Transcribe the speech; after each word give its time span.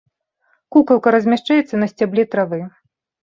Кукалка 0.75 1.13
размяшчаецца 1.15 1.75
на 1.83 1.89
сцябле 1.91 2.23
травы. 2.35 2.61